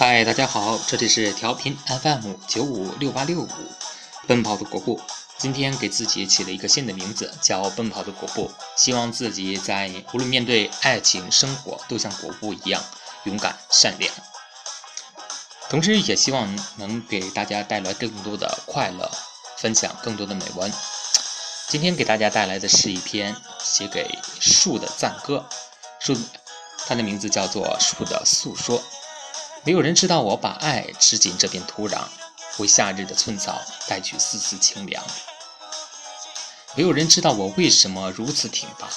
[0.00, 3.48] 嗨，大家好，这里是调频 FM 九五六八六五，
[4.26, 4.98] 奔跑的果布。
[5.36, 8.50] 今天给自己起了一个新的名字，叫奔跑的果布。
[8.78, 12.82] 希望自己在无论面对爱情、生活，都像果布一样
[13.24, 14.10] 勇敢、善良。
[15.68, 19.10] 同时，也希望能给大家带来更多的快乐，
[19.58, 20.72] 分享更多的美文。
[21.68, 24.08] 今天给大家带来的是一篇写给
[24.40, 25.44] 树的赞歌，
[25.98, 26.16] 树，
[26.86, 28.78] 它的名字叫做《树的诉说》。
[29.62, 32.04] 没有人知道我把爱吃进这片土壤，
[32.56, 35.04] 为夏日的寸草带去丝丝清凉。
[36.74, 38.88] 没有人知道我为什么如此挺拔，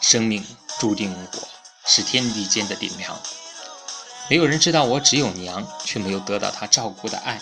[0.00, 0.44] 生命
[0.80, 1.48] 注定我
[1.84, 3.16] 是天地间的顶梁。
[4.28, 7.40] 没有人知道我只有娘，却没有得到她照顾的爱，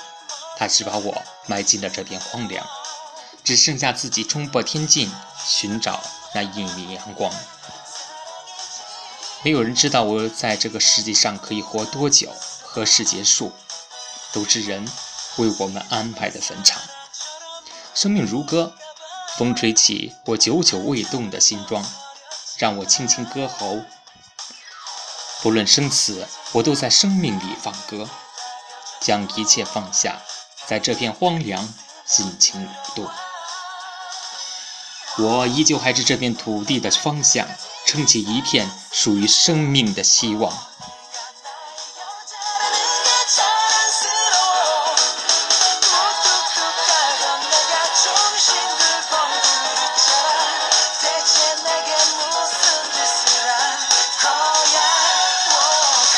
[0.58, 2.66] 她只把我埋进了这片荒凉，
[3.42, 5.10] 只剩下自己冲破天际，
[5.42, 6.02] 寻找
[6.34, 7.32] 那一米阳光。
[9.42, 12.30] 没有人知道我在这个世界上可以活多久。
[12.78, 13.52] 何时结束，
[14.32, 14.88] 都是人
[15.38, 16.80] 为我们安排的坟场。
[17.92, 18.72] 生命如歌，
[19.36, 21.84] 风吹起我久久未动的心桩，
[22.56, 23.80] 让我轻轻歌喉。
[25.42, 28.08] 不论生死，我都在生命里放歌，
[29.00, 30.22] 将一切放下，
[30.68, 31.74] 在这片荒凉
[32.06, 33.10] 尽情舞动。
[35.18, 37.44] 我依旧还是这片土地的方向，
[37.84, 40.56] 撑起一片属于生命的希望。